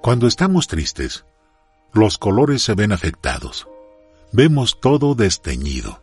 [0.00, 1.24] Cuando estamos tristes,
[1.92, 3.68] los colores se ven afectados.
[4.32, 6.02] Vemos todo desteñido.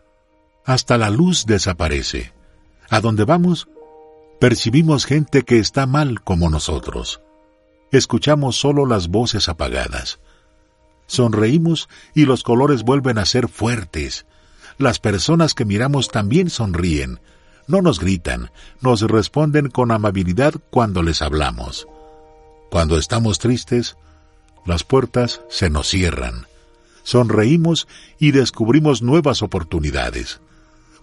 [0.66, 2.32] Hasta la luz desaparece.
[2.90, 3.68] A donde vamos,
[4.40, 7.22] percibimos gente que está mal como nosotros.
[7.92, 10.20] Escuchamos solo las voces apagadas.
[11.08, 14.28] Sonreímos y los colores vuelven a ser fuertes.
[14.78, 17.20] Las personas que miramos también sonríen.
[17.68, 21.88] No nos gritan, nos responden con amabilidad cuando les hablamos.
[22.70, 23.98] Cuando estamos tristes,
[24.66, 26.46] las puertas se nos cierran.
[27.04, 27.88] Sonreímos
[28.20, 30.40] y descubrimos nuevas oportunidades.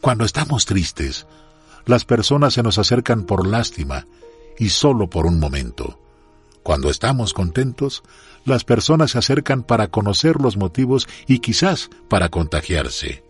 [0.01, 1.27] Cuando estamos tristes,
[1.85, 4.07] las personas se nos acercan por lástima
[4.59, 5.99] y solo por un momento.
[6.63, 8.05] Cuando estamos contentos,
[8.45, 13.25] las personas se acercan para conocer los motivos y quizás para contagiarse.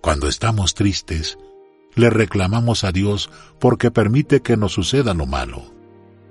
[0.00, 1.38] Cuando estamos tristes,
[1.96, 5.79] le reclamamos a Dios porque permite que nos suceda lo malo.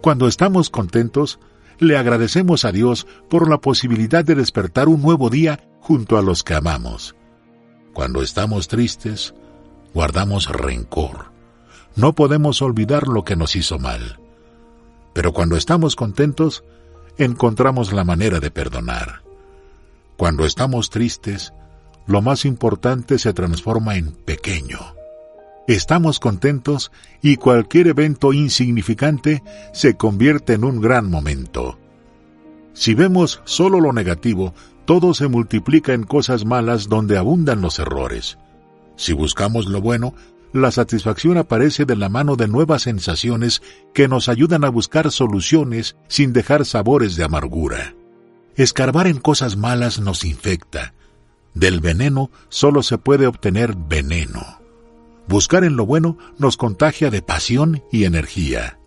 [0.01, 1.39] Cuando estamos contentos,
[1.77, 6.43] le agradecemos a Dios por la posibilidad de despertar un nuevo día junto a los
[6.43, 7.15] que amamos.
[7.93, 9.33] Cuando estamos tristes,
[9.93, 11.31] guardamos rencor.
[11.95, 14.19] No podemos olvidar lo que nos hizo mal.
[15.13, 16.63] Pero cuando estamos contentos,
[17.17, 19.23] encontramos la manera de perdonar.
[20.15, 21.53] Cuando estamos tristes,
[22.07, 24.98] lo más importante se transforma en pequeño.
[25.69, 31.77] Estamos contentos y cualquier evento insignificante se convierte en un gran momento.
[32.73, 38.39] Si vemos solo lo negativo, todo se multiplica en cosas malas donde abundan los errores.
[38.95, 40.15] Si buscamos lo bueno,
[40.53, 43.61] la satisfacción aparece de la mano de nuevas sensaciones
[43.93, 47.93] que nos ayudan a buscar soluciones sin dejar sabores de amargura.
[48.55, 50.95] Escarbar en cosas malas nos infecta.
[51.53, 54.58] Del veneno solo se puede obtener veneno.
[55.29, 58.79] Buscar en lo bueno nos contagia de pasión y energía.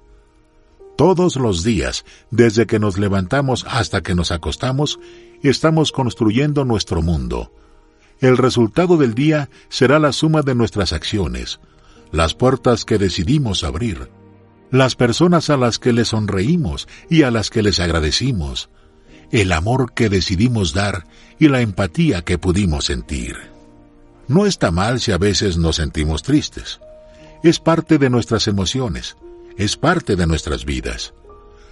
[0.97, 4.99] Todos los días, desde que nos levantamos hasta que nos acostamos,
[5.45, 7.53] estamos construyendo nuestro mundo.
[8.19, 11.61] El resultado del día será la suma de nuestras acciones,
[12.11, 14.11] las puertas que decidimos abrir,
[14.73, 18.69] las personas a las que les sonreímos y a las que les agradecimos,
[19.31, 21.07] el amor que decidimos dar
[21.39, 23.52] y la empatía que pudimos sentir.
[24.29, 26.81] No está mal si a veces nos sentimos tristes.
[27.43, 29.17] Es parte de nuestras emociones,
[29.57, 31.15] es parte de nuestras vidas.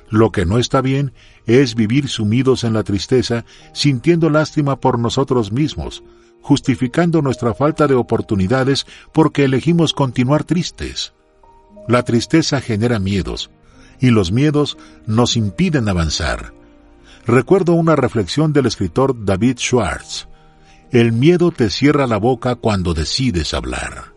[0.08, 1.12] Lo que no está bien
[1.46, 6.02] es vivir sumidos en la tristeza, sintiendo lástima por nosotros mismos,
[6.42, 11.12] justificando nuestra falta de oportunidades porque elegimos continuar tristes.
[11.86, 13.50] La tristeza genera miedos,
[14.00, 16.52] y los miedos nos impiden avanzar.
[17.26, 20.26] Recuerdo una reflexión del escritor David Schwartz.
[20.90, 24.12] El miedo te cierra la boca cuando decides hablar.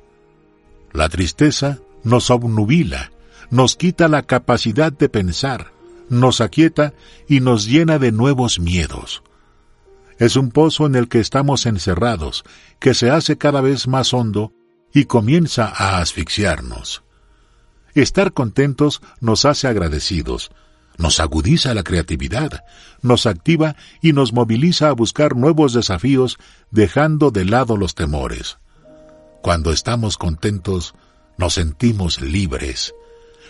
[0.92, 3.12] La tristeza nos obnubila,
[3.52, 5.72] nos quita la capacidad de pensar,
[6.10, 6.94] nos aquieta
[7.28, 9.22] y nos llena de nuevos miedos.
[10.18, 12.44] Es un pozo en el que estamos encerrados,
[12.80, 14.52] que se hace cada vez más hondo
[14.92, 17.04] y comienza a asfixiarnos.
[17.94, 20.50] Estar contentos nos hace agradecidos,
[20.98, 22.64] nos agudiza la creatividad,
[23.02, 26.38] nos activa y nos moviliza a buscar nuevos desafíos
[26.72, 28.58] dejando de lado los temores.
[29.42, 30.96] Cuando estamos contentos,
[31.38, 32.94] nos sentimos libres.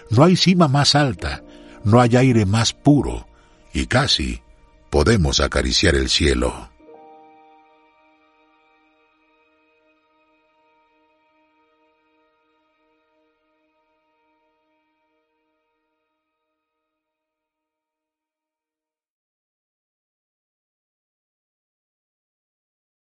[0.09, 1.43] No hay cima más alta,
[1.83, 3.27] no hay aire más puro,
[3.73, 4.41] y casi
[4.89, 6.72] podemos acariciar el cielo.